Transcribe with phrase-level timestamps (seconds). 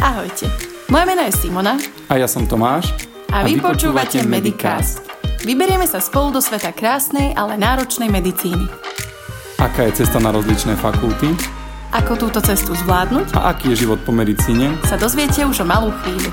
[0.00, 0.48] Ahojte,
[0.88, 1.76] moje meno je Simona
[2.08, 2.88] A ja som Tomáš.
[3.28, 5.04] a vy počúvate Medicast.
[5.44, 8.64] Vyberieme sa spolu do sveta krásnej, ale náročnej medicíny.
[9.60, 11.36] Aká je cesta na rozličné fakulty
[11.92, 14.72] Ako túto cestu zvládnuť, a aký je život po medicíne?
[14.88, 16.32] sa dozviete už o malú chvíľu.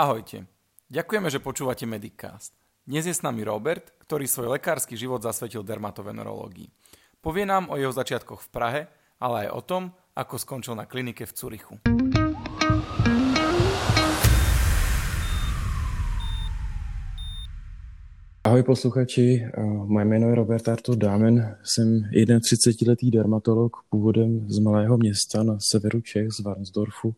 [0.00, 0.48] Ahojte.
[0.88, 2.56] Ďakujeme, že počúvate Medicast.
[2.88, 6.72] Dnes je s nami Robert, ktorý svoj lekársky život zasvetil dermatovenerológii.
[7.20, 8.80] Povie nám o jeho začiatkoch v Prahe,
[9.20, 9.82] ale aj o tom,
[10.16, 11.74] ako skončil na klinike v Curychu.
[18.40, 19.52] Ahoj posluchači, eh,
[19.84, 22.08] moje jméno je Robert Artur Dámen, jsem
[22.40, 27.14] 31-letý dermatolog původem z malého města na severu Čech, z Varnsdorfu.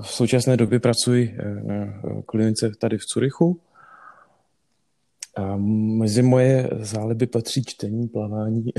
[0.00, 3.60] V současné době pracuji eh, na eh, klinice tady v Curychu.
[5.36, 5.56] A
[5.96, 8.64] mezi moje záliby patří čtení, plavání.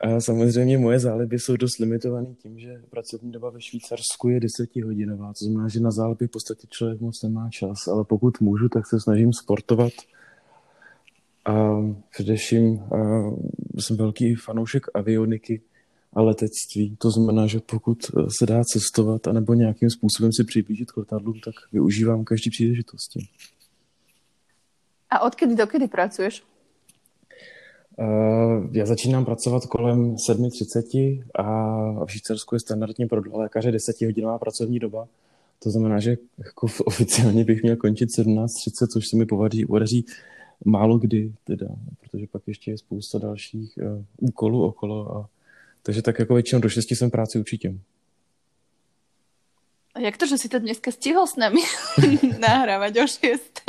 [0.00, 5.32] A samozřejmě moje záliby jsou dost limitované tím, že pracovní doba ve Švýcarsku je desetihodinová.
[5.32, 8.86] To znamená, že na záliby v podstatě člověk moc nemá čas, ale pokud můžu, tak
[8.86, 9.92] se snažím sportovat.
[11.44, 11.70] A
[12.10, 12.96] především a
[13.78, 15.60] jsem velký fanoušek avioniky
[16.12, 16.96] a letectví.
[16.98, 17.98] To znamená, že pokud
[18.38, 23.28] se dá cestovat anebo nějakým způsobem si přiblížit k letadlům, tak využívám každý příležitosti.
[25.10, 26.42] A odkedy dokedy pracuješ?
[27.96, 34.78] Uh, já začínám pracovat kolem 7.30 a v Švýcarsku je standardně pro lékaře 10-hodinová pracovní
[34.78, 35.08] doba.
[35.62, 40.04] To znamená, že jako oficiálně bych měl končit 17.30, což se mi povaří, podaří
[40.64, 41.66] málo kdy, teda,
[42.00, 45.16] protože pak ještě je spousta dalších uh, úkolů okolo.
[45.16, 45.28] A,
[45.82, 47.74] takže tak jako většinou do 6 jsem práci určitě.
[49.94, 51.60] A jak to, že si to dneska stihol s nami
[52.38, 53.60] nahrávať o 6.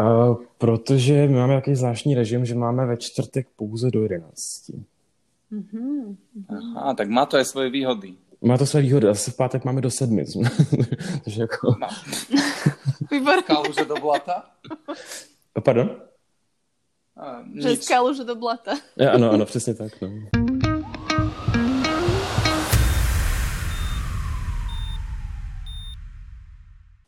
[0.00, 4.34] Uh, protože my máme takový zvláštní režim, že máme ve čtvrtek pouze do 11.
[5.50, 6.16] Mhm.
[6.48, 8.14] Aha, tak má to aj svoje výhody.
[8.42, 10.24] Má to své výhody, asi v pátek máme do sedmi.
[11.24, 11.76] Takže jako...
[11.80, 11.88] No.
[13.46, 14.50] Kaluže do blata?
[15.62, 15.96] Pardon?
[17.16, 17.76] A, že
[18.16, 18.74] že do blata.
[18.96, 19.92] Ja, ano, ano, přesně tak.
[20.02, 20.08] No.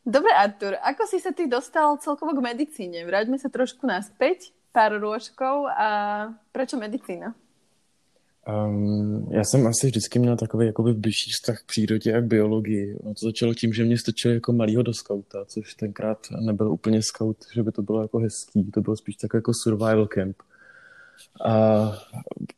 [0.07, 3.03] Dobre, Artur, ako si sa ty dostal celkovo k medicíne?
[3.03, 5.89] Vráťme sa trošku naspäť, pár rôžkov a
[6.55, 7.35] prečo medicína?
[8.47, 12.97] Um, já jsem asi vždycky měl takový jakoby blížší vztah k přírodě a k biologii.
[13.03, 17.03] Ono to začalo tím, že mě strčili jako malýho do skauta, což tenkrát nebyl úplně
[17.03, 20.37] scout, že by to bylo jako hezký, to bylo spíš takový jako survival camp.
[21.45, 21.93] A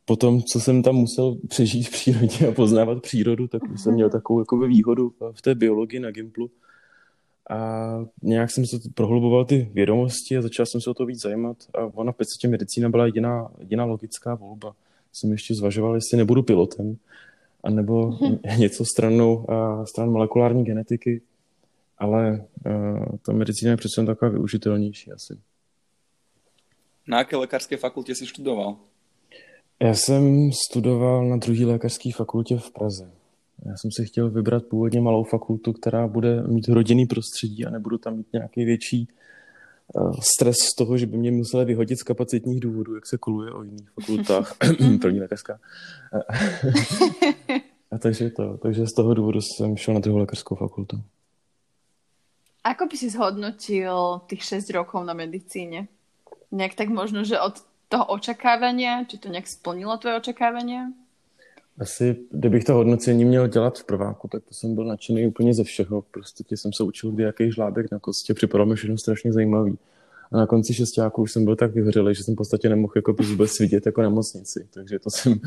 [0.05, 4.39] potom, co jsem tam musel přežít v přírodě a poznávat přírodu, tak jsem měl takovou
[4.39, 6.51] jakoby výhodu v té biologii na Gimplu.
[7.49, 11.57] A nějak jsem se prohluboval ty vědomosti a začal jsem se o to víc zajímat.
[11.73, 14.75] A ona v podstatě medicína byla jediná, jediná logická volba.
[15.13, 16.97] Jsem ještě zvažoval, jestli nebudu pilotem,
[17.63, 18.17] anebo
[18.57, 21.21] něco stranou, a stran molekulární genetiky,
[21.97, 25.39] ale uh, ta medicína je přece jen taková využitelnější asi.
[27.07, 28.77] Na aké lekárskej fakulte si študoval?
[29.81, 33.11] Já jsem studoval na druhé lékařské fakultě v Praze.
[33.65, 37.97] Já jsem si chtěl vybrat původně malou fakultu, která bude mít rodinný prostředí a nebudu
[37.97, 39.07] tam mít nějaký větší
[39.93, 43.51] uh, stres z toho, že by mě museli vyhodit z kapacitních důvodů, jak se koluje
[43.51, 44.55] o jiných fakultách.
[45.01, 45.59] První lékařská.
[47.91, 51.01] a takže to, takže z toho důvodu jsem šel na druhou lékařskou fakultu.
[52.63, 55.87] Ako by si zhodnotil tých 6 rokov na medicíne?
[56.51, 60.91] Nejak tak možno, že od toho očakávania, či to nejak splnilo tvoje očakávania?
[61.79, 65.63] Asi, kdybych to hodnocení měl dělat v prváku, tak to jsem byl nadšený úplně ze
[65.63, 66.03] všeho.
[66.11, 69.77] Prostě jsem se učil, kdy jaký žlábek na kostě, připadalo mi všechno strašně zajímavý.
[70.31, 73.13] A na konci šestáku už jsem byl tak vyhořelý, že jsem v podstatě nemohl jako
[73.13, 74.67] vůbec vidět jako nemocnici.
[74.73, 75.39] Takže to jsem,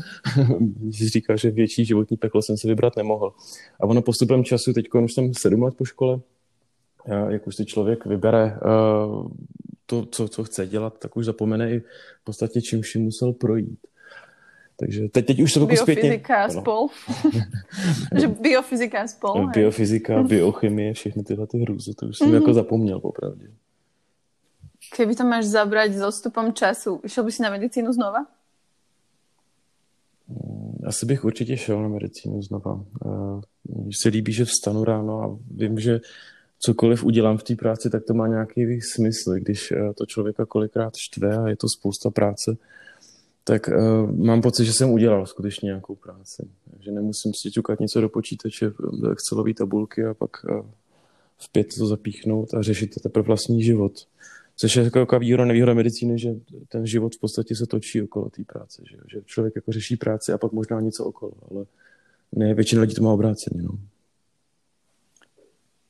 [0.89, 3.33] říkal, že větší životní peklo jsem si vybrat nemohl.
[3.79, 6.19] A ono postupem času, teď už jsem sedm let po škole,
[7.29, 9.31] jak už si člověk vybere uh,
[9.85, 13.79] to, co, co chce dělat, tak už zapomene i v podstatě čím vším musel projít.
[14.83, 16.01] Takže teď, teď už to jako zpětně...
[16.01, 16.61] Biofyzika ano.
[16.61, 16.87] spol.
[18.19, 19.47] že biofyzika spol.
[19.47, 23.47] Biofyzika, biochemie, všechny tyhle ty hrůzy, to už jsem jako zapomněl popravdě.
[24.95, 28.25] Keby to máš zabrať s odstupom času, išiel by si na medicínu znova?
[30.85, 32.83] Asi bych určitě šel na medicínu znova.
[33.05, 35.99] Eh, Mně se líbí, že vstanu ráno a vím, že
[36.59, 39.33] cokoliv udělám v té práci, tak to má nějaký smysl.
[39.33, 42.57] Když eh, to člověka kolikrát štve a je to spousta práce,
[43.43, 46.47] tak uh, mám pocit, že jsem udělal skutečně nějakou práci.
[46.79, 50.65] Že nemusím si ťukat něco do počítače, do Excelové tabulky a pak uh,
[51.37, 54.07] v pět to zapíchnout a řešit teprve vlastní život.
[54.55, 56.29] Což je jako výhoda, nevýhoda medicíny, že
[56.67, 58.83] ten život v podstatě se točí okolo té práce.
[58.89, 61.65] Že, že člověk jako řeší práci a pak možná něco okolo, ale
[62.31, 63.61] ne, většina lidí to má obráceně.
[63.61, 63.79] No.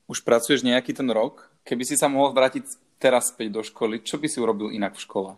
[0.06, 1.50] Už pracuješ nějaký ten rok?
[1.64, 2.64] Keby si sa mohol vrátit
[2.98, 5.36] teraz zpět do školy, co by si urobil jinak v škole?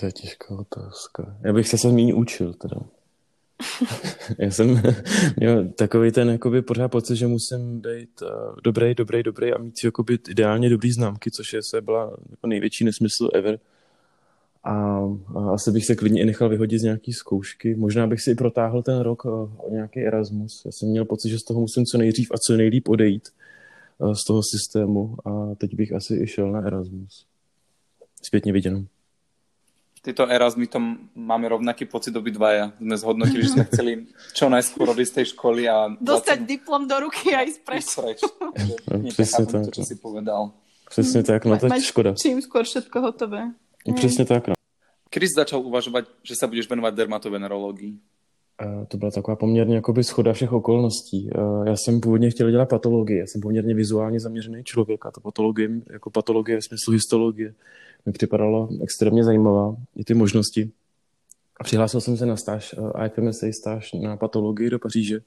[0.00, 1.36] To je těžká otázka.
[1.44, 2.76] Já bych se se méně učil teda.
[4.38, 4.82] Já jsem
[5.36, 8.28] měl takový ten jakoby pořád pocit, že musím být uh,
[8.64, 12.84] dobrý, dobrý, dobrý a mít jakoby ideálně dobrý známky, což je se byla jako největší
[12.84, 13.58] nesmysl ever.
[14.64, 14.74] A,
[15.36, 17.74] a asi bych se klidně i nechal vyhodit z nějaký zkoušky.
[17.74, 20.62] Možná bych si i protáhl ten rok uh, o nějaký Erasmus.
[20.64, 23.28] Já jsem měl pocit, že z toho musím co nejdřív a co nejlíp odejít
[23.98, 27.26] uh, z toho systému a teď bych asi i šel na Erasmus.
[28.22, 28.84] Zpětně viděno
[30.02, 30.80] tieto Erasmy to
[31.14, 32.72] máme rovnaký pocit obidvaja.
[32.80, 33.92] Sme zhodnotili, že sme chceli
[34.32, 35.92] čo najskôr odísť z tej školy a...
[36.00, 36.48] Dostať 20...
[36.48, 37.84] diplom do ruky a ísť preč.
[37.96, 38.20] preč.
[38.90, 39.64] No, přesně tak.
[39.64, 40.50] To, čo si povedal.
[40.90, 42.14] Přesně tak, no to je škoda.
[42.18, 43.54] Čím skôr všetko hotové.
[43.94, 44.54] Přesně tak, no.
[45.14, 47.98] Kdy jsi začal uvažovat, že se budeš věnovat dermatovenerologii?
[48.88, 51.30] To byla taková poměrně jakoby schoda všech okolností.
[51.66, 55.70] Já jsem původně chtěl dělat patologii, já jsem poměrně vizuálně zaměřený člověk a to patologie,
[55.90, 57.54] jako patologie v smyslu histologie
[58.06, 60.70] mi připadalo extrémně zajímavá, i ty možnosti.
[61.60, 62.74] A přihlásil jsem se na stáž,
[63.06, 65.20] IFMSA stáž na patologii do Paříže,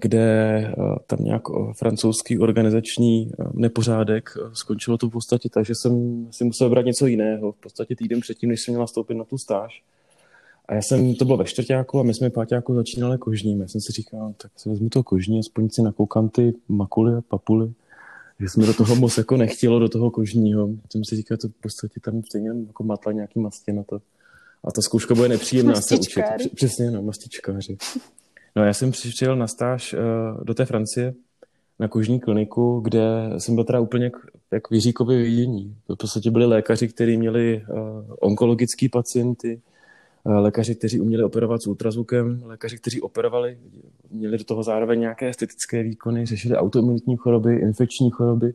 [0.00, 0.74] kde eh,
[1.06, 6.44] tam nějak eh, francouzský organizační eh, nepořádek skončilo to v podstatě tak, že jsem si
[6.44, 7.52] musel brát něco jiného.
[7.52, 9.82] V podstatě týden předtím, než jsem měl nastoupit na tu stáž.
[10.68, 13.60] A já jsem, to bylo ve čtvrtáku a my jsme páťáku začínali kožním.
[13.60, 17.20] Já jsem si říkal, tak si vezmu to kožní, aspoň si nakoukám ty makuly a
[17.28, 17.72] papuly
[18.40, 20.68] že jsme do toho moc jako nechtělo, do toho kožního.
[20.92, 23.96] Jsem si říkal, to v podstatě tam stejně jako matla nějaký mastě na to.
[24.64, 26.24] A ta zkouška bude nepříjemná se učit.
[26.54, 27.76] Přesně, no, mastičkáři.
[28.56, 31.14] No já jsem přišel na stáž uh, do té Francie
[31.78, 33.00] na kožní kliniku, kde
[33.38, 34.12] jsem byl teda úplně jak,
[34.52, 35.76] jak Jiříkovi vidění.
[35.88, 39.79] V podstatě byli lékaři, kteří měli uh, onkologické pacienty, Eh,
[40.24, 43.58] lékaři, kteří uměli operovat s ultrazvukem, lékaři, kteří operovali,
[44.10, 48.54] měli do toho zároveň nějaké estetické výkony, řešili autoimunitní choroby, infekční choroby.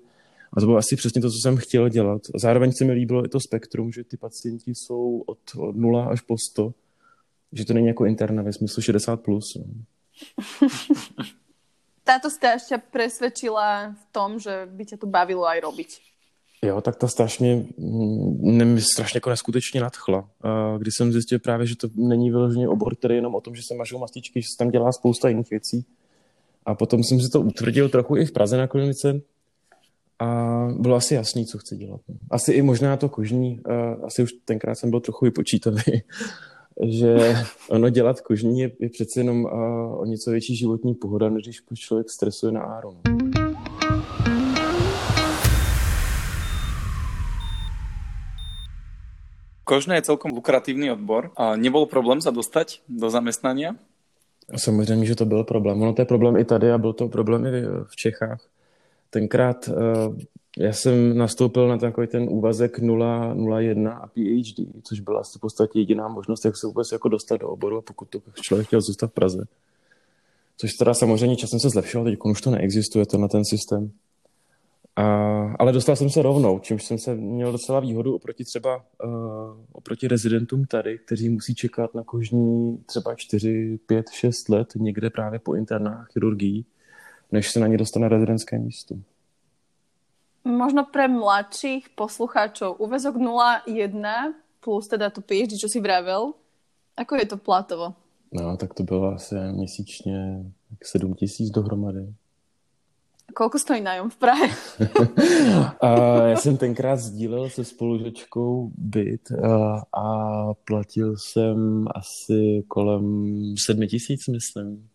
[0.53, 2.21] A to bylo asi přesně to, co jsem chtěl dělat.
[2.35, 6.05] A zároveň se mi líbilo i to spektrum, že ty pacienti jsou od, od 0
[6.05, 6.73] až po 100,
[7.51, 9.17] že to není jako interna ve smyslu 60+.
[9.17, 9.55] Plus.
[9.55, 9.63] No.
[12.05, 15.91] Táto stáž ťa presvedčila v tom, že by ťa to bavilo aj robiť?
[16.63, 20.29] Jo, tak ta stáž mě, mm, mě strašně jako neskutečně nadchla.
[20.77, 23.75] Když jsem zjistil právě, že to není vyloženě obor, který jenom o tom, že se
[23.75, 25.85] mažou mastičky, že se tam dělá spousta jiných věcí.
[26.65, 29.21] A potom jsem si to utvrdil trochu i v Praze na klinice
[30.19, 32.01] a bylo asi jasný, co chci dělat.
[32.31, 33.61] Asi i možná to kožní,
[34.03, 35.83] asi už tenkrát jsem byl trochu vypočítavý,
[36.83, 37.35] že
[37.69, 39.45] ono dělat kožní je, je přece jenom
[39.97, 43.14] o něco větší životní pohoda, než když člověk stresuje na áru.
[49.65, 51.33] Kožné je celkom lukratívny odbor.
[51.33, 53.75] A nebol problém sa dostať do zamestnania?
[54.55, 55.81] Samozřejmě, že to byl problém.
[55.81, 58.39] Ono to je problém i tady a byl to problém i v Čechách.
[59.09, 59.75] Tenkrát uh,
[60.57, 65.79] já jsem nastoupil na takový ten úvazek 0,01 a PhD, což byla asi v podstatě
[65.79, 69.13] jediná možnost, jak se vůbec jako dostat do oboru, pokud to člověk chtěl zůstat v
[69.13, 69.45] Praze.
[70.57, 73.91] Což teda samozřejmě časem se zlepšilo, teď už to neexistuje, to na ten systém.
[74.95, 75.03] A,
[75.59, 79.11] ale dostal jsem se rovnou, čímž jsem se měl docela výhodu oproti třeba uh,
[79.71, 85.39] oproti rezidentům tady, kteří musí čekat na kožní třeba 4, 5, 6 let někde právě
[85.39, 86.65] po internách chirurgii,
[87.31, 88.95] než se na ně dostane rezidentské místo.
[90.45, 96.33] Možno pre mladších poslucháčov úvezok 0,1 plus teda to PhD, čo si vravel,
[96.97, 97.93] ako je to platovo?
[98.31, 100.45] No, tak to bylo asi měsíčně
[100.83, 102.13] 7 tisíc dohromady.
[103.33, 104.47] Koľko stojí nájom v Prahe?
[105.81, 105.89] a
[106.27, 110.07] já jsem tenkrát sdílel se spolužečkou byt a, a
[110.53, 113.25] platil jsem asi kolem
[113.57, 114.89] sedmi tisíc, myslím.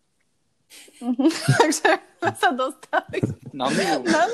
[1.61, 1.97] Takže
[2.33, 3.35] se dostali.
[3.53, 3.69] Na.
[3.69, 4.27] Na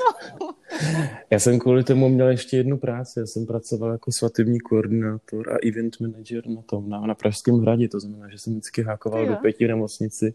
[1.30, 3.20] Já jsem kvůli tomu měl ještě jednu práci.
[3.20, 7.88] Já jsem pracoval jako svatební koordinátor a event manager na tom, na, na Pražském hradě.
[7.88, 10.34] To znamená, že jsem vždycky hákoval do pěti v nemocnici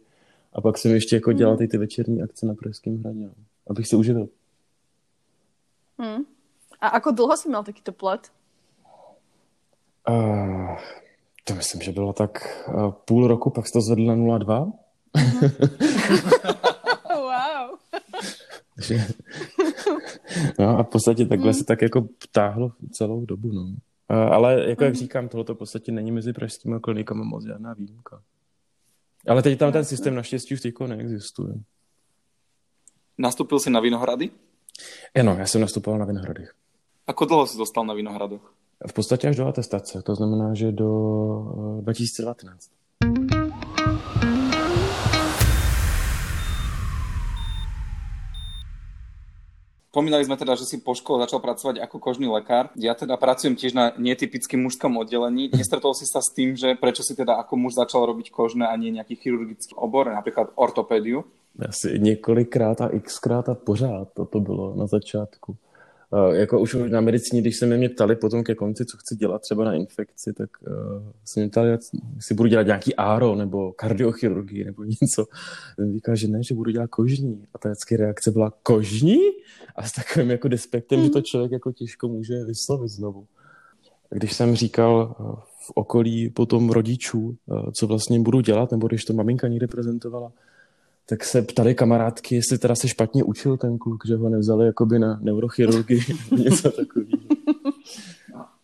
[0.53, 3.19] a pak jsem ještě jako dělal ty, ty večerní akce na Pražském hradě.
[3.19, 3.33] No
[3.69, 4.27] abych se uživil.
[5.99, 6.25] Hmm.
[6.81, 8.27] A ako dlouho jsi měl takýto plat?
[10.09, 10.77] Uh,
[11.43, 14.71] to myslím, že bylo tak uh, půl roku, pak se to zvedl na 0,2.
[17.15, 17.79] wow.
[20.59, 21.53] no a v podstatě takhle hmm.
[21.53, 23.75] se tak jako ptáhlo celou dobu, no.
[24.09, 28.21] Ale jako jak říkám, tohle v podstatě není mezi pražskými klinikami moc žádná výjimka.
[29.27, 31.53] Ale teď tam ten systém naštěstí už teďko neexistuje.
[33.17, 34.31] Nastúpil si na Vinohrady?
[35.15, 36.53] Ano, já jsem nastupoval na Vinohradech.
[37.07, 38.53] Ako dlouho si dostal na Vinohradoch?
[38.87, 40.89] V podstatě až do atestace, to znamená, že do
[41.81, 42.69] 2019.
[49.93, 52.73] Pomínali sme teda, že si po škole začal pracovať ako kožný lekár.
[52.73, 55.53] Ja teda pracujem tiež na netypickým mužskom oddelení.
[55.53, 58.73] Nestretol si sa s tým, že prečo si teda ako muž začal robiť kožné a
[58.73, 61.29] nie nejaký chirurgický obor, napríklad ortopédiu?
[61.59, 65.55] Asi několikrát a xkrát a pořád to, to bylo na začátku.
[66.09, 69.41] Uh, jako už na medicíně, když se mě ptali potom ke konci, co chci dělat
[69.41, 71.69] třeba na infekci, tak uh, se mě ptali,
[72.15, 75.25] jestli budu dělat nějaký áro nebo kardiochirurgii nebo něco.
[75.75, 77.43] Jsem říkal, že ne, že budu dělat kožní.
[77.53, 79.17] A ta vždycky reakce byla kožní?
[79.75, 81.05] A s takovým jako despektem, mm.
[81.05, 81.23] že to hmm.
[81.23, 83.25] člověk jako těžko může vyslovit znovu.
[84.09, 89.05] Když jsem říkal uh, v okolí potom rodičů, uh, co vlastně budu dělat, nebo když
[89.05, 90.31] to maminka někde prezentovala,
[91.05, 94.99] tak se ptali kamarádky, jestli teda se špatně učil ten kluk, že ho nevzali jakoby
[94.99, 97.17] na neurochirurgii něco takového.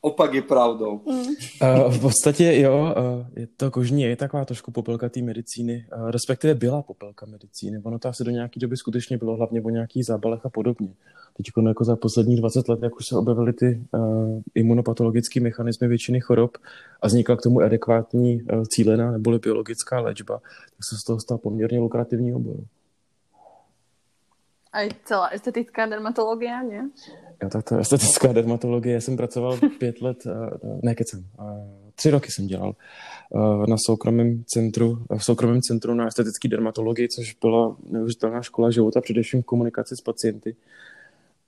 [0.02, 0.96] Opak je pravdou.
[0.96, 6.12] Uh, v podstatě jo, uh, je to kožní, je taková trošku popelka té medicíny, uh,
[6.12, 7.82] respektive byla popelka medicíny.
[7.84, 10.94] Ono to asi do nějaké doby skutečně bylo hlavně o nějakých zábalech a podobně.
[11.38, 16.20] Teď jako za poslední 20 let, jak už se objevily ty uh, imunopatologické mechanismy většiny
[16.20, 16.58] chorob
[17.02, 20.40] a vznikla k tomu adekvátní uh, cílená neboli biologická léčba,
[20.76, 22.58] tak se z toho stal poměrně lukrativní obor.
[24.74, 26.90] A celá estetická dermatologie, ne?
[27.44, 28.94] Jo, tak to estetická dermatologie.
[28.94, 30.24] Já jsem pracoval pět let,
[30.84, 31.26] ne kecem,
[31.96, 32.76] tři roky jsem dělal
[33.70, 39.44] na soukromém centru, v soukromém centru na estetické dermatologii, což byla neuvěřitelná škola života, především
[39.44, 40.56] komunikaci s pacienty.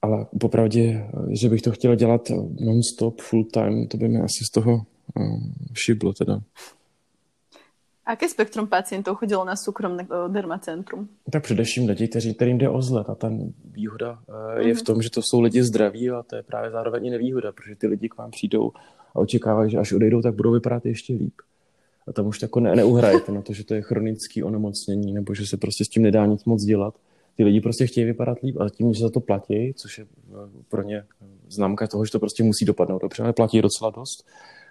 [0.01, 4.49] Ale popravdě, že bych to chtěl dělat non-stop, full time, to by mi asi z
[4.49, 4.85] toho
[5.73, 6.41] šiblo teda.
[8.05, 11.09] Aké spektrum pacientů chodilo na soukromné eh, dermacentrum?
[11.31, 13.09] Tak především lidi, kteří, kterým jde o zlet.
[13.09, 13.31] A ta
[13.65, 14.67] výhoda mm-hmm.
[14.67, 14.85] je v mhm.
[14.85, 17.87] tom, že to jsou lidi zdraví a to je právě zároveň i nevýhoda, protože ty
[17.87, 18.71] lidi k vám přijdou
[19.15, 21.33] a očekávají, že až odejdou, tak budou vypadat ještě líp.
[22.07, 25.47] A tam už jako ne, neuhrajete na to, že to je chronické onemocnění nebo že
[25.47, 26.95] se prostě s tím nedá nic moc dělat.
[27.35, 30.63] Ty lidi prostě chtějí vypadat líp a tím, že za to platí, což je eh,
[30.69, 31.03] pro ně
[31.49, 34.27] známka toho, že to prostě musí dopadnout dobře, ale platí docela dost,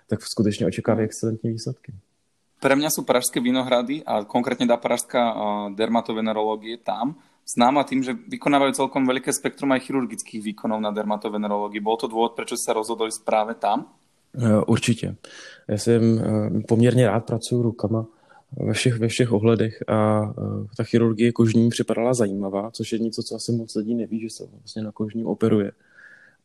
[0.08, 1.92] tak skutečně očekávají excelentní výsledky.
[2.60, 5.32] Pre mňa sú pražské vinohrady a konkrétne tá pražská
[5.72, 7.16] dermatovenerológie tam
[7.54, 11.82] známa tým, že vykonávajú celkom veľké spektrum aj chirurgických výkonov na dermatovenerológii.
[11.82, 13.90] Bol to dôvod, prečo sa rozhodli práve tam?
[14.34, 15.16] E, určitě.
[15.68, 18.06] Já jsem e, poměrně rád pracuji rukama
[18.56, 20.34] ve všech, ve všech ohledech a e,
[20.76, 24.46] ta chirurgie kožní připadala zajímavá, což je něco, co asi moc lidí neví, že se
[24.52, 25.72] vlastně na kožním operuje.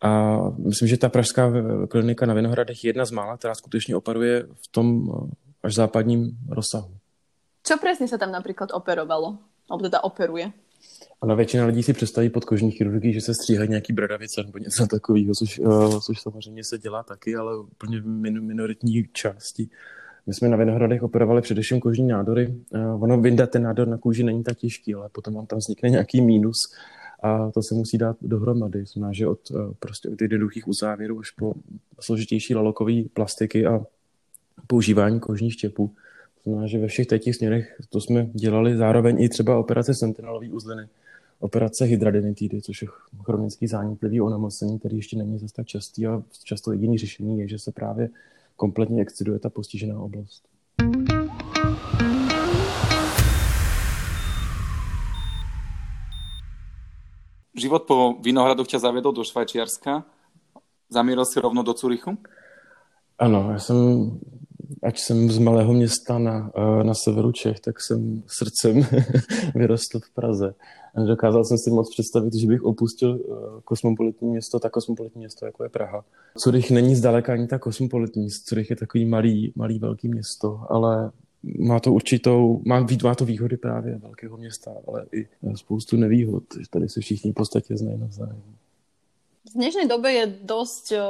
[0.01, 1.51] A myslím, že ta pražská
[1.89, 5.09] klinika na Vinohradech je jedna z mála, která skutečně operuje v tom
[5.65, 6.91] až západním rozsahu.
[7.63, 9.37] Co přesně se tam například operovalo?
[9.69, 10.51] Alebo teda operuje?
[11.21, 14.87] Ano, většina lidí si představí pod kožní chirurgii, že se stříhají nějaký bradavice nebo něco
[14.87, 19.69] takového, což, uh, což samozřejmě se dělá taky, ale úplně v min, minoritní části.
[20.27, 22.55] My jsme na Vinohradech operovali především kožní nádory.
[22.69, 25.89] Uh, ono vyndat ten nádor na kůži není tak těžký, ale potom vám tam vznikne
[25.89, 26.57] nějaký mínus
[27.23, 28.85] a to se musí dát dohromady.
[28.85, 31.53] Znamená, že od, uh, prostě od jednoduchých uzávěrů až po
[31.99, 33.85] složitější lalokové plastiky a
[34.67, 35.91] používání kožních štěpů.
[36.43, 40.49] To znamená, že ve všech těch směrech to jsme dělali zároveň i třeba operace sentinelové
[40.49, 40.87] uzliny,
[41.39, 42.87] operace hydradenitídy, což je
[43.23, 47.59] chronický zánětlivý onemocnění, který ještě není zase tak častý a často jediný řešení je, že
[47.59, 48.09] se právě
[48.55, 50.43] kompletně exciduje ta postižená oblast.
[57.55, 60.03] Život po Vinohradoch ťa zaviedol do Švajčiarska.
[60.91, 62.17] Zamíral si rovno do Curychu?
[63.19, 64.11] Ano, já jsem
[64.83, 68.85] ať jsem z malého města na, eh, na severu Čech, tak jsem srdcem
[69.55, 70.53] vyrostl v Praze.
[70.95, 75.45] A nedokázal jsem si moc představit, že bych opustil eh, kosmopolitní město, tak kosmopolitní město,
[75.45, 76.05] jako je Praha.
[76.37, 78.27] Curych není zdaleka ani tak kosmopolitní.
[78.29, 81.11] Curych je takový malý, malý velký město, ale
[81.59, 86.43] má to určitou, má, má to výhody právě velkého města, ale i spoustu nevýhod.
[86.69, 88.41] Tady se všichni v podstatě znají navzájem.
[89.55, 91.03] V dnešnej dobe je dosť o,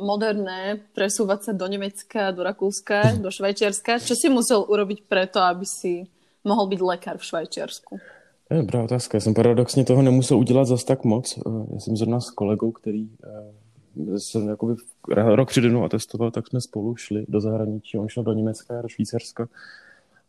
[0.00, 4.00] moderné presúvať sa do Nemecka, do Rakúska, do Švajčiarska.
[4.00, 6.08] Čo si musel urobiť preto, aby si
[6.40, 8.00] mohl být lekár v Švajčiarsku?
[8.48, 9.16] To je dobrá otázka.
[9.16, 11.38] Já jsem paradoxně toho nemusel udělat zas tak moc.
[11.72, 14.74] Já jsem zrovna s kolegou, který eh, jsem jakoby
[15.08, 17.98] rok přede mnou atestoval, tak jsme spolu šli do zahraničí.
[17.98, 19.48] On šel do Německa a do Švýcarska.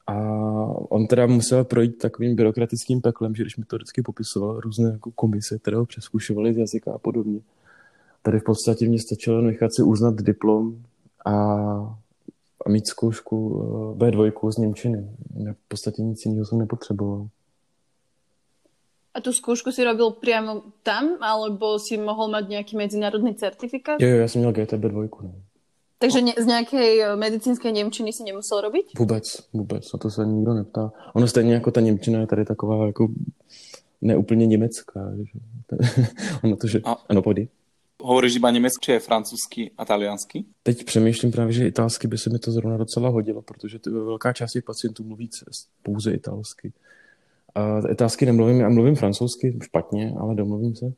[0.07, 0.15] A
[0.89, 5.11] on teda musel projít takovým byrokratickým peklem, že když mi to vždycky popisoval, různé jako
[5.11, 7.39] komise, které ho přeskušovaly z jazyka a podobně.
[8.21, 10.83] tady v podstatě mě stačilo nechat si uznat diplom
[11.25, 11.33] a,
[12.65, 13.61] a mít zkoušku
[13.99, 15.07] eh, B2 z Němčiny.
[15.53, 17.27] V podstatě nic jiného jsem nepotřeboval.
[19.13, 24.01] A tu zkoušku si robil přímo tam, alebo si mohl mít nějaký mezinárodní certifikát?
[24.01, 25.03] Jo, jo, já jsem měl GTB 2.
[25.21, 25.33] Ne.
[26.03, 28.85] Takže ne, z nějaké eh, medicínské Němčiny si nemusel robiť?
[28.97, 30.91] Vůbec, vůbec, na to se nikdo neptá.
[31.13, 33.07] Ono stejně jako ta Němčina je tady taková jako
[34.01, 35.11] neúplně německá.
[35.17, 35.39] Že?
[36.43, 36.81] ono to, že...
[36.83, 36.97] A...
[37.09, 37.49] Ano, pojď.
[38.01, 40.45] Hovoríš iba německy, francouzsky a taliansky?
[40.63, 44.33] Teď přemýšlím právě, že italsky by se mi to zrovna docela hodilo, protože ty, velká
[44.33, 45.29] část těch pacientů mluví
[45.83, 46.73] pouze italsky.
[47.55, 50.93] A italsky nemluvím, já mluvím francouzsky špatně, ale domluvím se.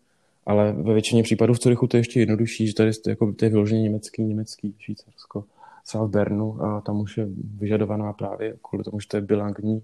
[0.46, 3.46] Ale ve většině případů v Curychu to je ještě jednodušší, že tady je, jako, to
[3.46, 5.44] je vyloženě německý, německý Švýcarsko.
[5.88, 7.28] Třeba v Bernu, a tam už je
[7.60, 9.82] vyžadovaná právě, kvůli tomu, že to je bilangní uh,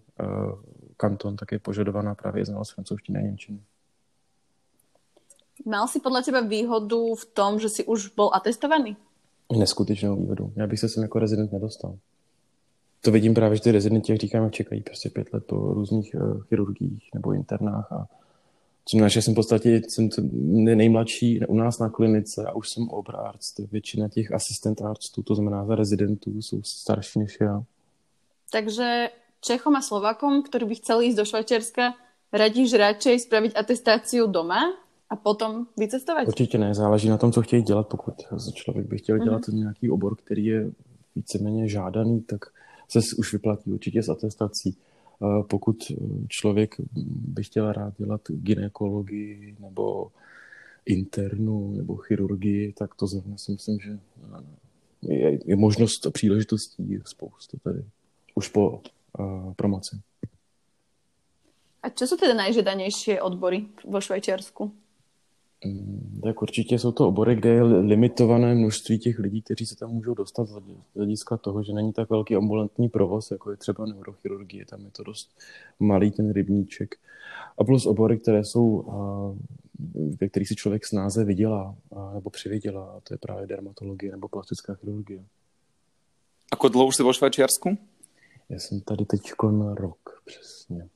[0.98, 3.60] kanton, tak je požadovaná právě znalost francouzštiny a němčiny.
[5.66, 8.98] Mal si podle teba výhodu v tom, že si už byl atestovaný?
[9.58, 10.54] Neskutečnou výhodu.
[10.56, 11.98] Já bych se sem jako rezident nedostal.
[13.02, 16.44] To vidím právě, že ty rezidenti, jak říkáme, čekají prostě pět let po různých uh,
[16.44, 18.08] chirurgiích nebo internách a
[18.92, 20.10] Znamená, že jsem v podstatě jsem
[20.76, 23.60] nejmladší u nás na klinice a už jsem obrárc.
[23.72, 27.64] Většina těch asistent arctů, to znamená za rezidentů, jsou starší než já.
[28.52, 29.10] Takže
[29.42, 31.98] Čechom a Slovakom, ktorí by chceli ísť do Švajčiarska,
[32.30, 34.78] radíš radšej spraviť atestáciu doma
[35.10, 36.28] a potom vycestovat?
[36.28, 37.88] Určitě ne, záleží na tom, co chtějí dělat.
[37.88, 38.14] Pokud
[38.54, 39.54] člověk by chtěl dělat uh-huh.
[39.54, 40.72] nějaký obor, který je
[41.16, 42.46] víceméně žádaný, tak
[42.88, 44.78] se už vyplatí určitě s atestací.
[45.50, 45.92] Pokud
[46.28, 46.76] člověk
[47.06, 50.12] by chtěl rád dělat ginekologii nebo
[50.86, 54.00] internu nebo chirurgii, tak to zrovna si myslím, že
[55.02, 57.86] je, je možnost a příležitostí spoustu tady.
[58.36, 58.82] Už po
[59.20, 60.00] uh, promoci.
[61.84, 64.74] A co jsou tedy nejžadanější odbory vo Švajčiarsku?
[65.66, 69.90] Mm, tak určitě jsou to obory, kde je limitované množství těch lidí, kteří se tam
[69.90, 70.62] můžou dostat z
[70.96, 75.04] hlediska toho, že není tak velký ambulantní provoz, jako je třeba neurochirurgie, tam je to
[75.04, 75.40] dost
[75.80, 76.96] malý ten rybníček.
[77.58, 78.86] A plus obory, které jsou,
[80.22, 81.76] ve kterých si člověk snáze vydělá
[82.14, 85.24] nebo přivydělá, a to je právě dermatologie nebo plastická chirurgie.
[86.52, 87.78] Ako dlouho už jsi vo Švajčiarsku?
[88.50, 89.22] Já jsem tady teď
[89.74, 90.90] rok přesně.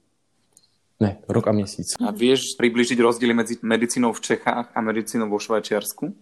[0.99, 1.93] Ne, rok a měsíc.
[2.07, 6.15] A víš přiblížit rozdíly mezi medicínou v Čechách a medicínou vo Švajčiarsku?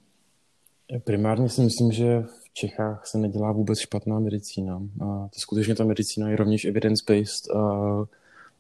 [1.04, 4.82] Primárně si myslím, že v Čechách se nedělá vůbec špatná medicína.
[5.02, 7.48] A to skutečně ta medicína je rovněž evidence-based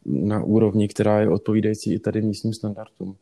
[0.05, 3.15] na úrovni, která je odpovídající i tady místním standardům.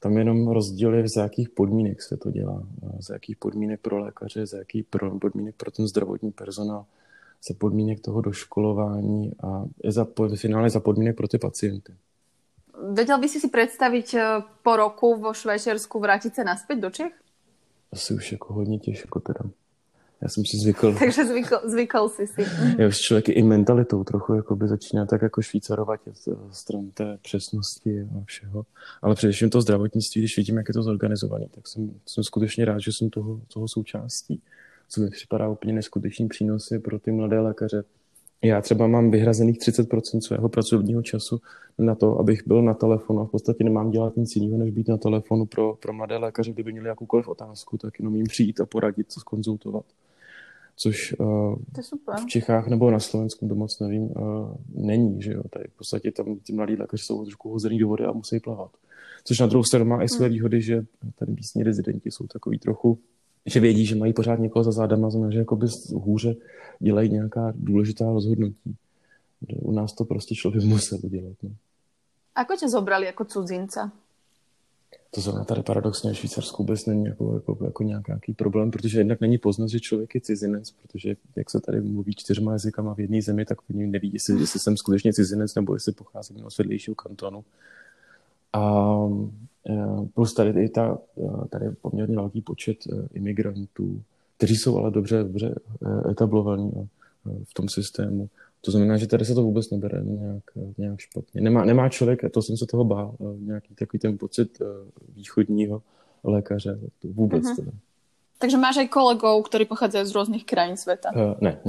[0.00, 2.66] Tam jenom rozdíl je, z jakých podmínek se to dělá.
[3.00, 4.84] Z jakých podmínek pro lékaře, z jakých
[5.20, 6.84] podmínek pro ten zdravotní personál,
[7.48, 11.92] za podmínek toho doškolování a za, v finále za podmínek pro ty pacienty.
[12.92, 17.12] Vedel by si si představit eh, po roku vo Švajčiarsku vrátit se naspět do Čech?
[17.92, 19.40] Asi už jako hodně těžko teda.
[20.22, 20.94] Já jsem si zvykl.
[20.98, 22.46] Takže zvykl, zvykl jsi si.
[22.78, 26.00] Já už člověk i mentalitou trochu jako by začíná tak jako švýcarovat
[26.50, 28.66] stran té přesnosti a všeho.
[29.02, 32.78] Ale především to zdravotnictví, když vidím, jak je to zorganizované, tak jsem, jsem skutečně rád,
[32.78, 34.42] že jsem toho, toho součástí.
[34.88, 37.84] Co mi připadá úplně neskutečný přínosy pro ty mladé lékaře,
[38.42, 41.40] já třeba mám vyhrazených 30% svého pracovního času
[41.78, 44.88] na to, abych byl na telefonu a v podstatě nemám dělat nic jiného, než být
[44.88, 48.66] na telefonu pro, pro mladé lékaře, kdyby měli jakoukoliv otázku, tak jenom jim přijít a
[48.66, 49.84] poradit, co skonzultovat.
[50.76, 51.56] Což uh,
[52.22, 54.10] v Čechách nebo na Slovensku, to moc nevím, uh,
[54.74, 55.42] není, že jo.
[55.50, 58.70] Tady v podstatě tam ty mladí lékaři jsou trošku hozený do vody a musí plavat.
[59.24, 60.34] Což na druhou stranu má i své hmm.
[60.34, 60.84] výhody, že
[61.18, 62.98] tady místní rezidenti jsou takový trochu
[63.46, 66.34] že vědí, že mají pořád někoho za zádama, znamená, že jakoby hůře
[66.78, 68.76] dělají nějaká důležitá rozhodnutí.
[69.48, 71.36] U nás to prostě člověk musel udělat.
[71.42, 71.50] No.
[72.34, 73.90] Ako tě zobrali jako cudzince?
[75.10, 79.20] To znamená, tady paradoxně v Švýcarsku vůbec není jako, jako, jako nějaký problém, protože jednak
[79.20, 83.22] není poznat, že člověk je cizinec, protože jak se tady mluví čtyřma jazykama v jedné
[83.22, 87.44] zemi, tak oni neví, jestli, jestli jsem skutečně cizinec nebo jestli pocházím z vedlejšího kantonu.
[88.52, 88.60] A
[90.14, 94.02] plus tady, je ta, eh, tady je poměrně velký počet eh, imigrantů,
[94.36, 95.54] kteří jsou ale dobře, dobře
[96.10, 96.88] etablovaní
[97.44, 98.28] v tom systému.
[98.60, 100.42] To znamená, že tady se to vůbec nebere nějak,
[100.78, 101.40] nějak špatně.
[101.40, 104.62] Nemá, nemá člověk, a to jsem se toho bál, nějaký takový ten pocit
[105.16, 105.82] východního
[106.24, 106.78] lékaře.
[107.02, 107.56] To vůbec uh-huh.
[107.56, 107.72] teda.
[108.44, 111.14] Takže máš aj kolegov, ktorí pochádzajú z rôznych krajín sveta?
[111.14, 111.56] Uh, ne.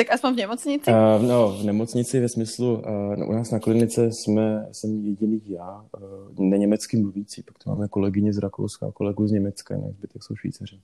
[0.00, 0.88] Tak aspoň v nemocnici?
[0.88, 5.42] Uh, no, v nemocnici ve smyslu, uh, no, u nás na klinice jsme, jsem jediný
[5.46, 10.22] já, uh, neněmecky mluvící, pak máme kolegyně z Rakouska a kolegu z Německa, jinak zbytek
[10.22, 10.80] jsou Švýcaři.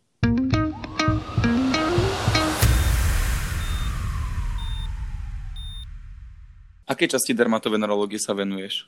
[6.87, 8.85] Aké časti dermatovenerológie sa venuješ?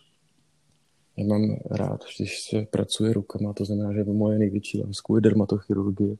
[1.17, 6.17] Já mám rád, když se pracuje rukama, to znamená, že moje největší lásku je dermatochirurgie.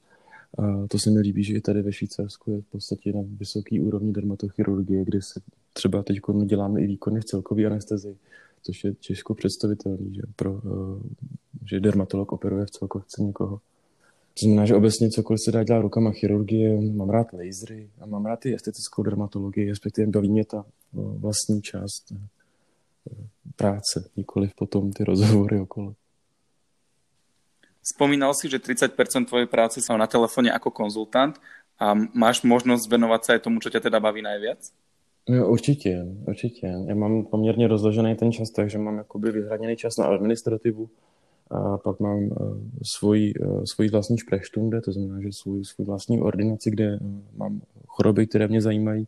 [0.59, 3.81] A to se mi líbí, že i tady ve Švýcarsku je v podstatě na vysoký
[3.81, 5.41] úrovni dermatochirurgie, kde se
[5.73, 8.17] třeba teď děláme i výkony v celkové anestezii,
[8.63, 11.03] což je těžko představitelný, že, pro, uh,
[11.65, 13.61] že dermatolog operuje v celkovce někoho.
[14.41, 18.27] To znamená, že obecně cokoliv se dá dělat rukama chirurgie, mám rád lasery a mám
[18.27, 23.15] rád i estetickou dermatologii, respektive baví mě ta vlastní část eh,
[23.57, 25.95] práce, nikoliv potom ty rozhovory okolo.
[27.89, 28.93] Spomínal si, že 30%
[29.25, 31.41] tvojej práce sa na telefóne ako konzultant
[31.81, 34.61] a máš možnost venovať sa aj tomu, čo ťa teda baví najviac?
[35.29, 36.67] Jo, určitě, určitě.
[36.87, 40.89] Já mám poměrně rozložený ten čas, takže mám jakoby vyhraněný čas na administrativu,
[41.51, 46.21] a pak mám uh, svůj, uh, svůj vlastní šprechstunde, to znamená, že svůj, svůj vlastní
[46.21, 49.07] ordinaci, kde uh, mám choroby, které mě zajímají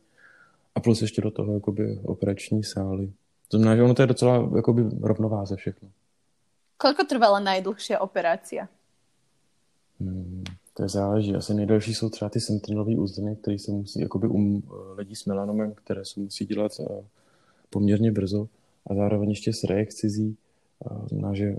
[0.74, 3.12] a plus ještě do toho jakoby operační sály.
[3.48, 5.88] To znamená, že ono to je docela jakoby rovnováze všechno.
[6.80, 8.64] Koľko trvala najdlhšia operácia?
[10.00, 11.36] Hmm, to je záleží.
[11.36, 14.62] Asi nejdelší jsou třeba ty sentinelové úzdeny, které se musí, jakoby um
[14.96, 17.04] lidí s melanomem, které se musí dělat uh,
[17.70, 18.48] poměrně brzo
[18.86, 20.36] a zároveň ještě s reexcizí
[21.08, 21.56] znamená, že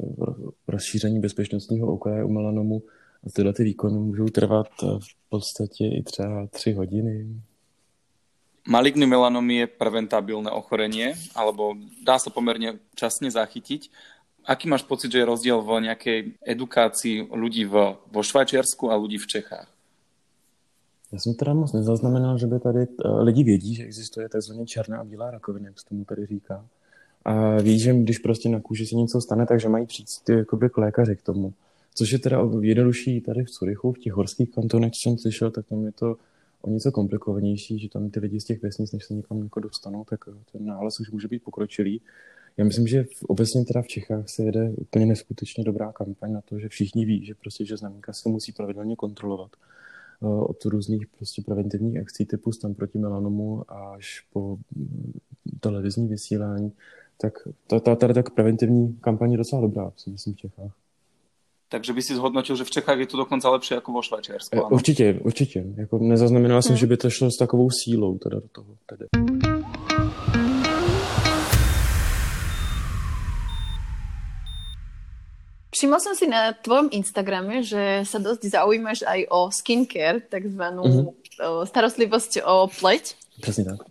[0.68, 2.82] rozšíření bezpečnostního okraje u melanomu
[3.28, 7.28] a tyhle ty výkony můžou trvat v podstatě i třeba tři hodiny.
[8.68, 11.74] Maligný melanom je preventabilné ochorenie, alebo
[12.06, 13.90] dá sa pomerne časne zachytiť.
[14.46, 19.18] Aký máš pocit, že je rozdiel v nejakej edukácii ľudí v, vo Švajčiarsku a ľudí
[19.18, 19.68] v Čechách?
[21.12, 24.54] Já jsem teda moc nezaznamenal, že by tady uh, lidi vědí, že existuje tzv.
[24.66, 26.66] černá a bílá rakovina, jak se tomu tady říká
[27.26, 30.78] a ví, že když prostě na kůži se něco stane, takže mají přijít jakoby k
[30.78, 31.54] lékaři k tomu.
[31.96, 35.86] Což je teda jednodušší tady v Curychu, v těch horských kantonech, jsem slyšel, tak tam
[35.86, 36.16] je to
[36.62, 40.04] o něco komplikovanější, že tam ty lidi z těch vesnic, než se někam jako dostanou,
[40.04, 40.20] tak
[40.52, 42.02] ten nález už může být pokročilý.
[42.58, 46.42] Já myslím, že v, obecně teda v Čechách se jede úplně neskutečně dobrá kampaň na
[46.42, 51.08] to, že všichni ví, že prostě, že znamínka se musí pravidelně kontrolovat eh, od různých
[51.18, 55.14] prostě preventivních akcí typu stan proti melanomu až po mm,
[55.60, 56.72] televizní vysílání
[57.22, 57.34] tak
[57.68, 60.72] ta, ta, ta, ta preventivní kampaň je docela dobrá, si myslím, v Čechách.
[61.70, 64.58] Takže by si zhodnotil, že v Čechách je to dokonce lepší jako vo Švajčiarsku.
[64.58, 65.66] E, určitě, určitě.
[65.78, 66.62] Jako nezaznamenal hmm.
[66.62, 68.76] jsem, že by to šlo s takovou sílou teda do toho.
[68.86, 69.06] Tedy.
[75.82, 81.66] Všimla som si na tvojom Instagrame, že sa dosť zaujímaš aj o skincare, takzvanú mm-hmm.
[81.66, 83.18] starostlivosť o pleť.
[83.42, 83.90] Presne tak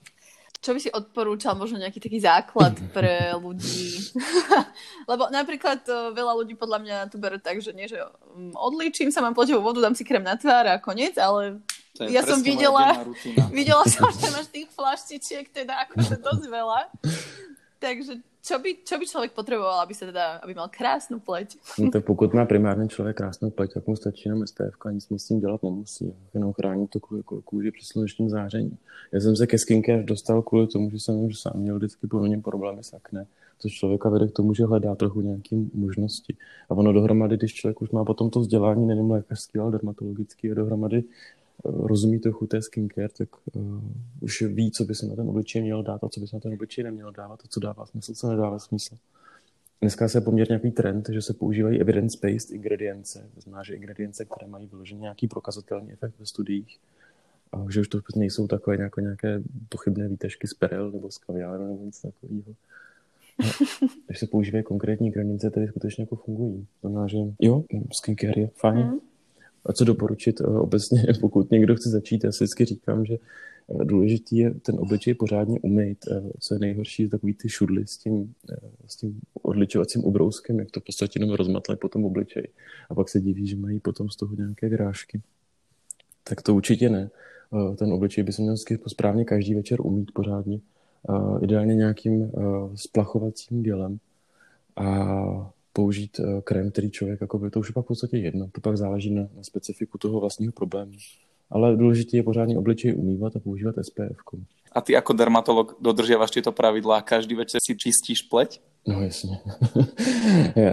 [0.61, 4.13] čo by si odporúčal možno nejaký taký základ pre ľudí?
[5.11, 7.97] Lebo napríklad veľa ľudí podľa mňa to bere tak, že nie, že
[8.37, 11.65] um, odlíčim sa, mám pleťovú vodu, dám si krem na tvár a koniec, ale
[12.13, 13.09] ja som videla,
[13.57, 16.81] videla som, že máš tých flaštičiek teda akože dosť veľa.
[17.81, 21.57] Takže čo by, čo by člověk potřeboval, aby se teda, aby měl krásnou pleť?
[21.79, 25.07] No to pokud má primárně člověk krásnou pleť, tak mu stačí jenom SPF a nic
[25.17, 26.15] s tím dělat nemusí.
[26.35, 27.01] Jenom chrání to
[27.45, 28.79] kůži při slunečním záření.
[29.13, 32.43] Já jsem se ke skincare dostal kvůli tomu, že jsem už sám měl vždycky poměrně
[32.43, 33.27] problémy s akné,
[33.59, 36.37] což člověka vede k tomu, že hledá trochu nějaké možnosti.
[36.69, 40.55] A ono dohromady, když člověk už má potom to vzdělání, nejenom lékařský, ale dermatologický, a
[40.55, 41.05] dohromady
[41.65, 43.83] rozumí trochu té skincare, tak uh,
[44.21, 46.41] už ví, co by se na ten obličej měl dát a co by se na
[46.41, 48.97] ten obličej neměl dávat a co dává smysl, co nedává smysl.
[49.81, 54.47] Dneska se poměrně nějaký trend, že se používají evidence-based ingredience, to znamená, že ingredience, které
[54.47, 56.79] mají vyložený nějaký prokazatelný efekt ve studiích,
[57.53, 61.67] a že už to nejsou takové nějaké, nějaké pochybné výtažky z perel nebo z kaviáru
[61.67, 62.55] nebo nic takového.
[64.07, 66.67] Když se používají konkrétní ingredience, které skutečně jako fungují.
[66.83, 69.01] To znamená, že jo, skincare je fajn, mm.
[69.67, 73.85] A co doporučit eh, obecně, pokud někdo chce začít, já si vždycky říkám, že eh,
[73.85, 75.99] důležitý je ten obličej pořádně umýt.
[76.11, 78.35] Eh, co je nejhorší, takový ty šudly s tím,
[78.87, 82.15] s tím odličovacím ubrouskem, jak to v podstatě jenom rozmatlé po tom.
[82.91, 85.21] A pak se diví, že mají potom z toho nějaké vyrážky.
[86.25, 87.11] Tak to určitě ne.
[87.77, 90.61] Ten obličej by se měl správně každý večer umít pořádně.
[91.41, 92.31] Ideálně nějakým
[92.75, 93.99] splachovacím dělem.
[94.77, 98.49] A použít uh, krém, který člověk, jako by, to už je pak v podstatě jedno,
[98.53, 100.93] to pak záleží na, na specifiku toho vlastního problému.
[101.51, 104.17] Ale důležité je pořádně obličej umývat a používat SPF.
[104.73, 108.61] A ty jako dermatolog dodržiavaš tyto pravidla a každý večer si čistíš pleť?
[108.87, 109.41] No jasně.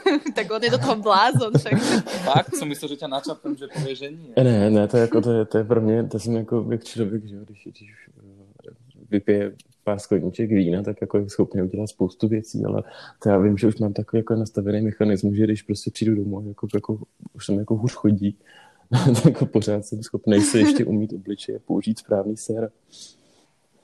[0.34, 1.82] tak on je do toho blázon však.
[2.24, 4.44] Fakt, jsem myslel, že tě načapem, že pově, že nie.
[4.44, 6.84] Ne, ne, to je, jako, to je, to je pro mě, to jsem jako jak
[6.84, 8.70] člověk, že když, když eh,
[9.10, 9.52] vypije
[9.86, 12.82] pár skleniček vína, tak jako je schopný udělat spoustu věcí, ale
[13.22, 16.48] to já vím, že už mám takový jako nastavený mechanismus, že když prostě přijdu domů,
[16.48, 16.98] jako, jako
[17.32, 18.38] už jsem jako hůř chodí,
[19.14, 22.70] tak jako pořád jsem schopný se ještě umít obličeje, použít správný sér.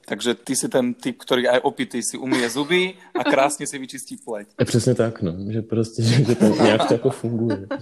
[0.05, 4.17] Takže ty si ten typ, který aj opitý si umije zuby a krásně si vyčistí
[4.17, 4.47] pleť.
[4.59, 7.67] Je přesně tak, no, že prostě, že to nějak to jako funguje.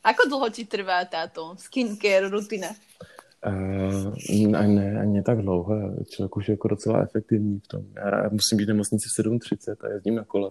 [0.00, 2.72] Ako dlho ti trvá táto skincare rutina?
[3.46, 4.14] Uh,
[4.54, 5.76] ani, ne, ani tak dlouho,
[6.08, 7.82] člověk už je jako docela efektivní v tom.
[7.96, 10.50] Já, musím být v nemocnici v 7.30 a jezdím na kole.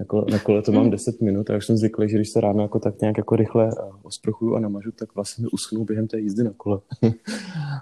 [0.00, 2.40] Na kole, na kole to mám 10 minut a už jsem zvyklý, že když se
[2.40, 3.70] ráno jako tak nějak jako rychle
[4.02, 6.80] osprochuju a namažu, tak vlastně mi uschnu během té jízdy na kole.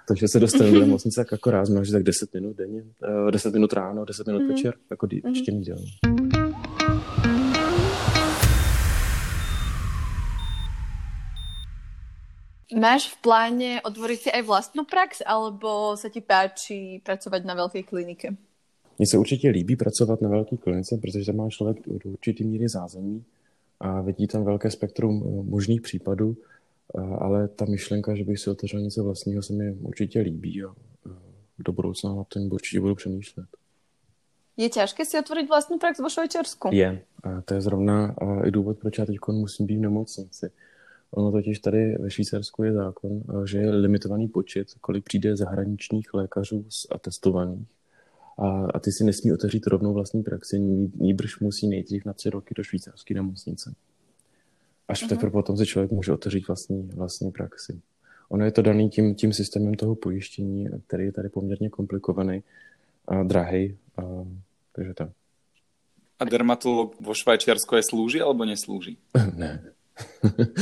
[0.09, 2.85] Takže se dostanu do nemocnice tak jako ráz, že tak 10 minut denně,
[3.31, 4.49] 10 minut ráno, 10 minut mm-hmm.
[4.49, 5.85] večer, jako ještě nedělám.
[12.75, 17.83] Máš v pláne otvoriť si aj vlastnú prax, alebo sa ti páči pracovať na veľkej
[17.87, 18.29] klinike?
[18.99, 22.69] Mně se určitě líbí pracovat na velké klinice, protože tam má člověk do určitý míry
[22.69, 23.25] zázemí
[23.81, 26.37] a vidí tam velké spektrum eh, možných případů,
[26.99, 30.75] eh, ale ta myšlenka, že bych si otevřel něco vlastního, se mi určitě líbí a
[31.07, 31.11] eh,
[31.59, 33.47] do budoucna na tom určitě budu přemýšlet.
[34.57, 36.69] Je těžké si otvorit vlastní prax vo Švajčiarsku?
[36.73, 37.03] Je.
[37.23, 40.51] A to je zrovna i důvod, proč já teď musím být v nemocnici.
[41.15, 46.65] Ono totiž tady ve Švýcarsku je zákon, že je limitovaný počet, kolik přijde zahraničních lékařů
[46.91, 47.69] atestovaných.
[48.39, 50.59] A, a ty si nesmí otevřít rovnou vlastní praxi,
[51.01, 53.75] níbrž musí nejdřív na tři roky do švýcarské nemocnice.
[54.89, 55.09] Až uh-huh.
[55.09, 57.81] teprve potom se člověk může otevřít vlastní, vlastní praxi.
[58.29, 62.43] Ono je to daný tím, tím systémem toho pojištění, který je tady poměrně komplikovaný
[63.09, 63.77] a drahý.
[63.97, 64.03] A,
[64.73, 65.09] takže tak.
[66.19, 68.97] A dermatolog vo Švajčiarsku je slúži alebo neslúži?
[69.35, 69.75] ne.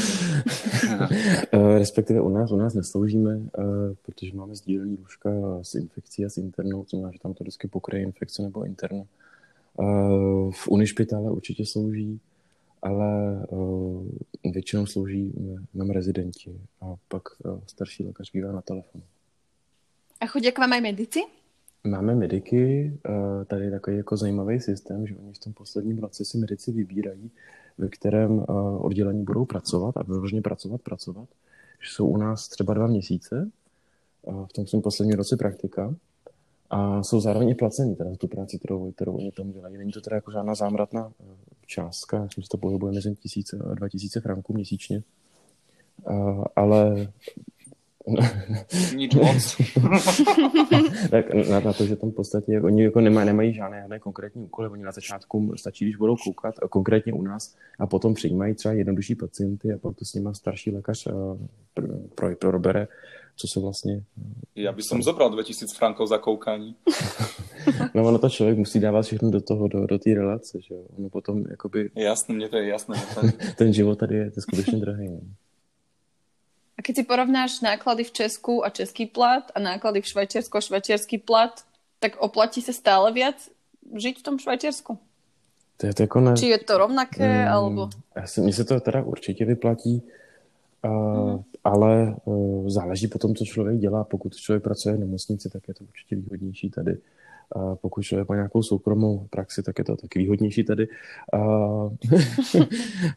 [1.53, 3.63] Eh, respektive u nás, u nás nesloužíme, eh,
[4.03, 5.31] protože máme sdílený lůžka
[5.63, 9.03] s infekcí a s internou, to znamená, že tam to vždycky pokryje infekce nebo interna.
[9.03, 9.85] Eh,
[10.51, 12.21] v unišpitále určitě slouží,
[12.83, 13.47] ale
[14.45, 15.33] většinou slouží
[15.75, 17.23] nám rezidenti a pak
[17.67, 19.05] starší lékař bývá na telefonu.
[20.21, 21.21] A chodí k vám aj medici?
[21.85, 22.93] Máme mediky,
[23.47, 27.31] tady je takový jako zajímavý systém, že oni v tom posledním roce si medici vybírají,
[27.83, 31.29] ve kterém eh, oddělení budou pracovat a vyloženě pracovat, pracovat.
[31.81, 33.51] Že jsou u nás třeba dva měsíce,
[34.29, 35.95] eh, v tom svém posledním roce praktika,
[36.71, 39.79] a jsou zároveň i placení teda tu práci, kterou, kterou oni tam dělají.
[39.79, 41.25] Není to teda jako žádná zámratná eh,
[41.67, 45.03] částka, myslím, že to pohybuje mezi 1000 a 2000 franků měsíčně.
[46.57, 47.09] ale
[48.95, 49.57] Nič moc.
[51.11, 54.45] tak na, na, to, že tam v podstatě oni jako nemaj, nemají žádné, žádné konkrétní
[54.45, 58.75] úkoly, oni na začátku stačí, když budou koukat, konkrétně u nás, a potom přijímají třeba
[58.75, 61.09] jednodušší pacienty a potom s nimi starší lékař
[62.15, 62.89] pro, pro robere,
[63.37, 64.03] co se vlastně...
[64.57, 66.75] Já bych som zobral 2000 frankov za koukání.
[67.95, 70.85] no ono to člověk musí dávat všechno do toho, do, do té relace, že jo.
[70.99, 71.91] Ono potom jakoby...
[71.95, 72.97] Jasné, mně to je jasné.
[73.57, 75.09] ten život tady je, to je skutečně drahý.
[75.09, 75.21] Ne?
[76.79, 80.61] A keď si porovnáš náklady v Česku a český plat a náklady v Švajčiarsku a
[80.61, 81.65] švajčiarský plat,
[82.01, 83.37] tak oplatí se stále viac
[83.97, 84.99] žiť v tom Švajčiarsku?
[85.77, 86.37] To je to jako ne...
[86.37, 87.91] Či je to rovnaké, mm, alebo...
[88.39, 90.03] Mně se to teda určitě vyplatí,
[90.85, 90.91] uh,
[91.31, 91.43] mm.
[91.65, 94.05] ale uh, záleží potom, co člověk dělá.
[94.05, 96.99] Pokud člověk pracuje v nemocnici, tak je to určitě výhodnější tady.
[97.57, 100.89] A pokud člověk má nějakou soukromou praxi, tak je to taky výhodnější tady.
[101.33, 101.39] A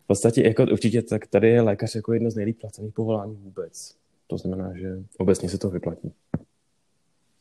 [0.03, 3.95] v podstatě jako určitě tak tady je lékař jako jedno z nejlíp placených povolání vůbec.
[4.27, 6.11] To znamená, že obecně se to vyplatí.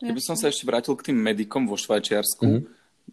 [0.04, 2.62] Kdyby som sa ešte vrátil k tým medikom vo Švajčiarsku, mm-hmm.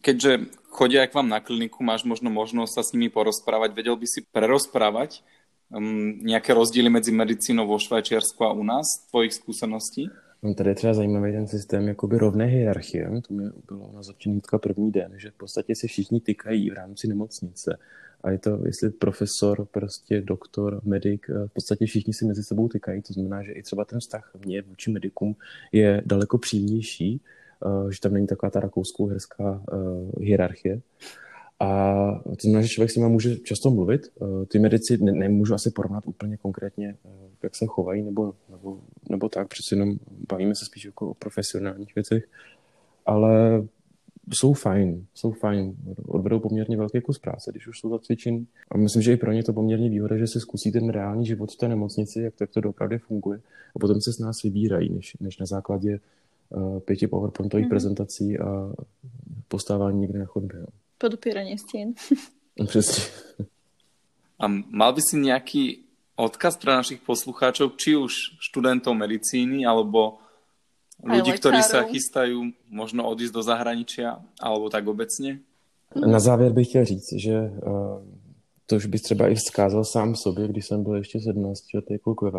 [0.04, 0.32] keďže
[0.76, 4.26] chodia k vám na kliniku, máš možno možnosť sa s nimi porozprávať, vedel by si
[4.28, 5.24] prerozprávať
[5.72, 10.12] um, nejaké rozdíly medzi medicínou vo Švajčiarsku a u nás, tvojich skúseností?
[10.43, 13.21] No tady třeba zajímavý ten systém jakoby rovné hierarchie.
[13.27, 17.08] To mi bylo na začátku první den, že v podstatě se všichni tykají v rámci
[17.08, 17.77] nemocnice.
[18.23, 23.01] A je to, jestli profesor, prostě doktor, medic, v podstatě všichni si mezi sebou tykají.
[23.01, 25.36] To znamená, že i třeba ten vztah mě vůči medikům
[25.71, 27.21] je daleko přímější,
[27.65, 29.75] eh, že tam není taková ta rakouskou-herská eh,
[30.23, 30.82] hierarchie.
[31.62, 34.12] A to znamená, že člověk s nimi může často mluvit.
[34.21, 37.10] Eh, ty medici ne, nemůžu asi porovnat úplně konkrétně, eh,
[37.43, 39.95] jak se chovají, nebo, nebo, nebo tak, přeci jenom
[40.30, 42.28] bavíme se spíš jako o profesionálních věcech,
[43.06, 43.63] ale
[44.34, 45.76] jsou fajn, jsou fajn,
[46.08, 48.47] odvedou poměrně velký kus práce, když už jsou zacvičení.
[48.71, 51.52] A myslím, že i pro ně to poměrně výhoda, že se zkusí ten reálný život
[51.52, 53.39] v té nemocnici, jak to, jak to opravdu funguje.
[53.76, 56.00] A potom se s nás vybírají, než, než na základě
[56.50, 57.69] uh, pěti PowerPointových mm-hmm.
[57.69, 58.74] prezentací a
[59.47, 60.60] postávání někde na chodbě.
[60.60, 60.67] No.
[61.02, 61.94] Podupíranie stien.
[62.68, 63.04] Přesně.
[64.40, 65.64] A mal by si nejaký
[66.18, 70.18] odkaz pre našich poslucháčov, či už študentov medicíny, alebo
[71.02, 75.40] ľudí, ktorí sa chystajú možno odísť do zahraničia, alebo tak obecně?
[75.96, 78.02] Na závěr bych chtěl říct, že uh,
[78.66, 82.22] to už bych třeba i vzkázal sám sobě, když jsem byl ještě 17 letý kluk
[82.22, 82.32] ve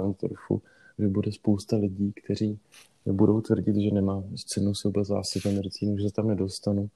[0.98, 2.58] že bude spousta lidí, kteří
[3.06, 4.22] budou tvrdit, že nemá
[4.54, 6.88] cenu se vůbec hlásit na medicínu, že se tam nedostanu.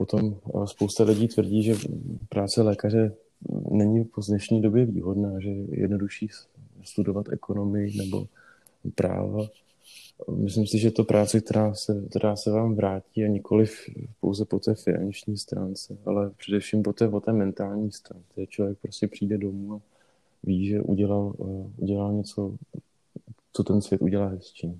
[0.00, 1.74] Potom spousta lidí tvrdí, že
[2.28, 3.12] práce lékaře
[3.70, 6.28] není po dnešní době výhodná, že je jednodušší
[6.82, 8.26] studovat ekonomii nebo
[8.94, 9.46] práva.
[10.36, 13.72] Myslím si, že to práce, která se, která se vám vrátí a nikoliv
[14.20, 18.46] pouze po té finanční stránce, ale především po té, po té mentální stránce.
[18.48, 19.80] Člověk prostě přijde domů a
[20.42, 21.32] ví, že udělal,
[21.76, 22.54] udělal něco,
[23.52, 24.76] co ten svět udělá hezčí.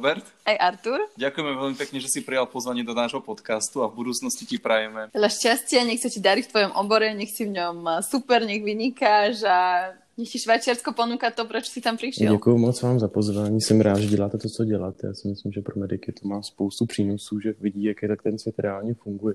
[0.00, 0.24] Robert.
[0.48, 0.96] Aj Artur.
[1.20, 5.12] Ďakujeme veľmi pekne, že si prijal pozvanie do nášho podcastu a v budúcnosti ti prajeme.
[5.12, 8.64] Veľa šťastia, nech sa ti darí v tvojom obore, nech si v ňom super, nech
[8.64, 12.32] vynikáš a nech ti Švajčiarsko ponúka to, proč si tam přišel.
[12.32, 15.06] Děkuji moc vám za pozvání, jsem rád, že děláte to, co děláte.
[15.06, 18.22] Já si myslím, že pro mediky to má spoustu přínosů, že vidí, jak je tak
[18.22, 19.34] ten svět reálně funguje.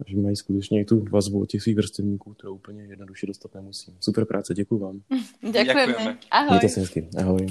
[0.00, 3.96] A že mají skutečně tu vazbu od těch svých vrstevníků, kterou úplně jednoduše dostat nemusím.
[4.00, 5.00] Super práce, děkuji vám.
[5.52, 6.18] Děkujeme.
[6.30, 6.48] Ahoj.
[6.48, 7.08] Mějte se hezky.
[7.18, 7.46] Ahoj.